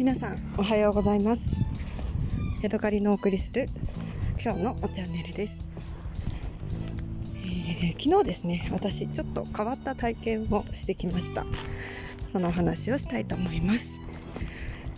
[0.00, 1.60] 皆さんおはようございます。
[2.62, 3.68] ヤドカリのお送りする
[4.42, 5.74] 今日のチャンネルです、
[7.44, 11.44] えー、昨日ですね私ちょっと変わった体験をしてきました。
[12.24, 14.00] そのお話をしたいと思います。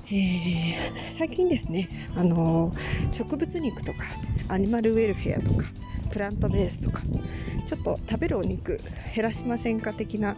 [0.07, 0.73] えー、
[1.09, 3.99] 最近ですね、あのー、植物肉とか
[4.51, 5.67] アニマルウェルフェアとか
[6.13, 7.03] プラントベースとか
[7.67, 8.81] ちょっと食べるお肉
[9.15, 10.37] 減らしませんか的な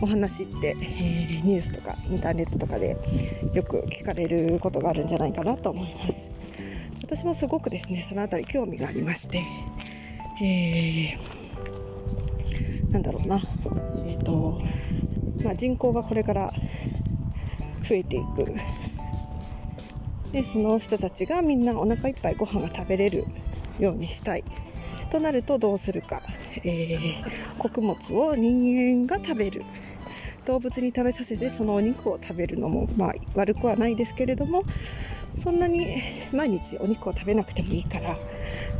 [0.00, 2.96] お話って、えー、ニュースとかインターネットとかで
[3.52, 6.30] よく聞かれることがあるんじゃないかなと思います。
[7.02, 9.42] 私もすごくですねその辺り興味がありまして、
[10.40, 13.42] えー、なんだろうな。
[14.06, 14.62] えっ、ー、と
[15.42, 16.52] まあ、人口がこれから
[17.82, 18.46] 増えていく。
[20.32, 23.24] でその人たちがみんなお腹いっぱいご飯が食べれる
[23.80, 24.44] ようにしたい。
[25.10, 26.22] となるとどうするか、
[26.64, 29.64] えー、穀物を人間が食べる
[30.46, 34.64] 動物に食べさせてそのお肉を食べるのも、まあ、悪くはないですけれども
[35.34, 35.86] そんなに
[36.32, 38.16] 毎日お肉を食べなくてもいいから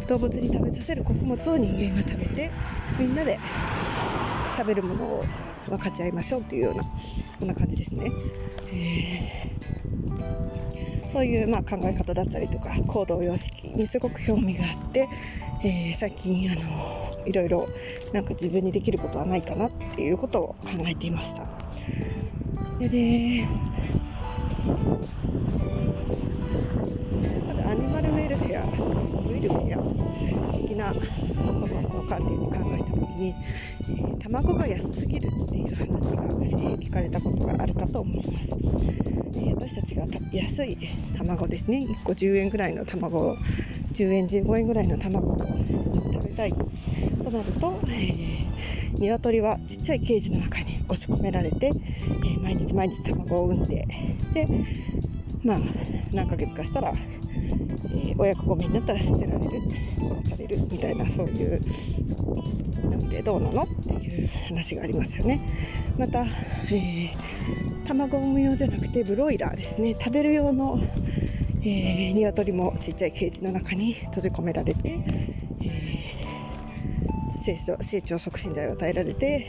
[0.08, 2.50] 動物に食べさせる穀物を人間が食べて
[2.98, 3.38] みんなで
[4.56, 5.24] 食べるものを
[5.68, 6.84] 分かち合いましょうというような
[7.34, 8.10] そんな感じですね。
[8.72, 15.08] えー、そういうまあ考え方だったりとか行動様式にすごく興味があって、
[15.62, 16.60] えー、最近あの
[17.26, 17.68] いろいろ
[18.14, 21.46] なんか自分にできることはないかなっていうことを考えていました。
[22.78, 23.46] で
[27.46, 29.80] まずアニマルウェルフェアウェルフェア
[30.62, 33.34] 的なことの観点で考えた時に、
[33.82, 40.76] えー、卵が安すぎるっていう話が、えー、聞かれたことがあるかと思います、えー、私たちが安い
[41.16, 41.86] 卵ですね。
[41.88, 43.36] 1個10円ぐらいの卵を
[43.92, 46.52] 10円15円ぐらいの卵を食べたい。
[46.52, 53.86] となると、えー、鶏はちっちゃいケージの中に押し込められて、えー、毎日毎日卵を産んで
[54.34, 54.46] で
[55.44, 55.60] まあ
[56.12, 56.92] 何ヶ月かしたら、
[57.92, 59.62] えー、親子ごめになったら捨てられる
[59.98, 61.60] 殺されるみたいなそういう
[62.88, 65.40] なんてどうなのっていう話がありますよね。
[65.98, 69.94] また、えー、卵を産む用じゃなくてブロイラーですね。
[69.98, 70.80] 食べる用の、
[71.62, 79.46] えー、鶏もちっちゃいケージの中に閉じ込められて、えー、成長成長促進剤を与えられて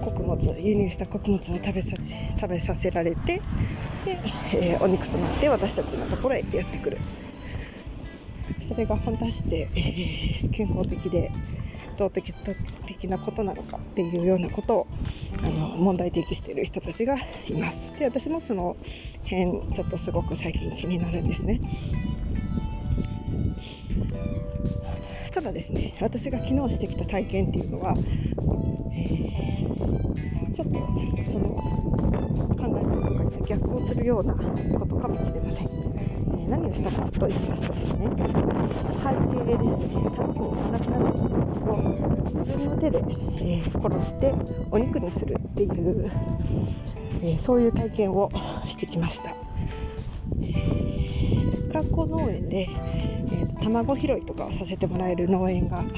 [0.00, 3.40] 穀物輸入した穀物を食べさ食べさせられて
[4.04, 4.18] で、
[4.54, 6.98] えー、お肉となって私たちのところへやってくる。
[8.60, 11.30] それが果たして、えー、健康的で
[11.96, 12.32] 道徳
[12.84, 14.86] 的なことなのかっていうようなことを
[15.42, 17.16] あの問題提起している人たちが
[17.48, 17.96] います。
[17.98, 18.76] で私もその
[19.22, 21.60] 辺ちょっとすごく最近気になるんですね。
[25.32, 38.10] ただですね私が昨日してきた体験っていうのは、ー、ちょっとその考え方とかに逆行するようなことかもしれません、えー、何をしたかと言いますとですね。
[39.06, 44.34] 背景でですね卵を産まなくなったものを自分の手で、えー、殺して
[44.70, 46.10] お肉にするっていう、
[47.22, 48.30] えそういう体験を
[48.66, 49.30] してきました、
[50.42, 52.68] え学校農園で
[53.26, 55.90] えー、卵拾いとかをさせてもらえる農園があの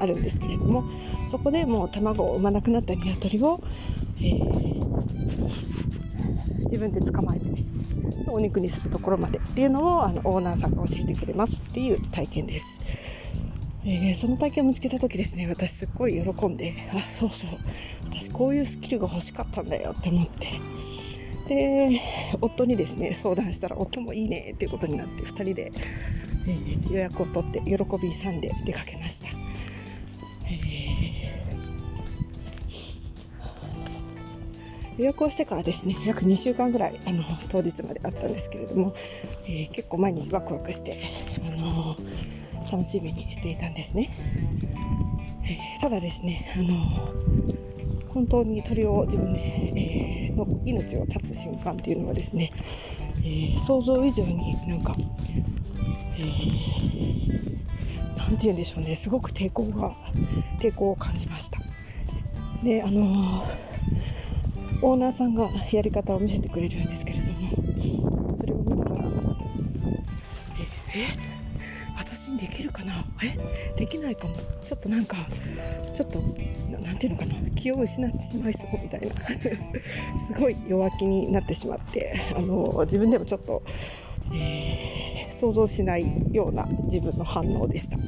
[0.00, 0.84] あるんですけれども
[1.30, 3.60] そこでもう卵を産まなくなった鶏を、
[4.18, 5.44] えー、
[6.64, 7.62] 自分で捕まえて、ね
[8.32, 12.80] お肉にするところまでっていうのをあのオーナーさんが教えてくれますっていう体験です。
[13.84, 17.50] えー、その体験を見つけた時ですね私すっごい喜んであそうそう
[18.04, 20.46] 私こういうスキルが欲しかったんだよって思って
[21.54, 22.00] で
[22.40, 25.72] 夫にですね相談したら夫もいいねっていうことになって2人で
[26.46, 29.28] え、予約を取って喜びさんで出かけました、
[30.46, 38.94] えー、予約をしてからですね約2週間ぐらいあの当日まであったんですけれども、
[39.46, 40.96] えー、結構毎日ワクワクして、
[41.46, 41.96] あの
[42.70, 44.08] 楽しみにしていたんですね、
[45.44, 47.71] えただですね、あの
[48.14, 49.40] 本当に鳥を自分で、
[49.76, 52.52] えの命を絶つ瞬間っていうのはですね、
[53.24, 54.94] え想像以上になんか
[56.18, 59.92] えー、て言うんでしょうねすごく抵抗が
[60.60, 61.60] 抵抗を感じました。
[62.62, 63.42] であのー、
[64.82, 67.48] オーナーさんがやり方を見せてくれるんですけれども
[68.36, 69.08] それを見ながら
[70.94, 71.41] ええ？
[72.22, 73.06] 信できるかな？
[73.22, 73.36] え？
[73.78, 74.36] できないかも。
[74.64, 75.16] ちょっとなんか
[75.94, 76.22] ちょっと
[76.68, 77.50] 何て言うのかな？
[77.54, 79.14] 気を失ってしまいそうみたいな。
[80.16, 82.12] すごい弱気になってしまって。
[82.36, 83.62] あの自分でもちょっと、
[84.32, 87.98] えー想像しないような自分の反応でした。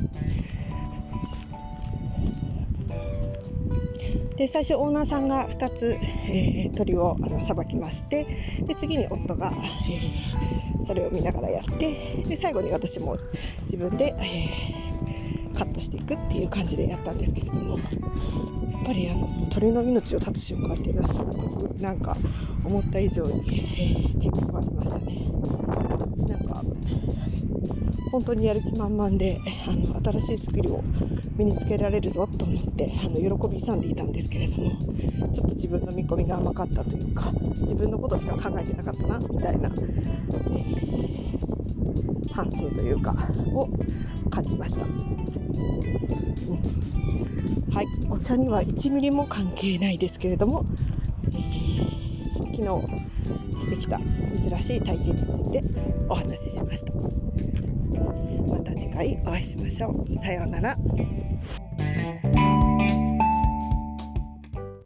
[4.36, 5.96] で最初オーナーさんが2つ、
[6.28, 8.26] えー、鳥をさばきまして
[8.66, 13.16] で次に夫が、えー、それを見ながらやってで最後に私も
[13.62, 22.16] 自分で、えー、カットしていくっていう感じでやったんですけれどもやっぱりあの鳥の命を絶つ瞬間っていうのはすごくなんか
[22.64, 25.18] 思った以上に、え抵抗がありましたね。
[26.28, 26.62] なんか
[28.14, 30.84] 本当にやる気満々であの新しいスキルを
[31.36, 34.70] 身につけられるぞと思ってあの喜び勇んでいたんですけれども
[35.32, 37.32] ちょっと自分の見込みが甘かったというか
[37.62, 43.16] 自分のことしか考えてなかったなみたいな、えー、反省というか
[43.52, 43.68] を
[44.30, 44.92] 感じました、うん、
[47.72, 47.86] はい。
[48.10, 50.64] お茶には1ミリも関係ないですけれども、
[51.32, 52.68] えー、昨日
[53.60, 55.64] してきた珍しい体験について
[56.08, 56.92] お話ししました。
[58.52, 60.18] また次回お会いしましょう。
[60.18, 60.78] さようなら。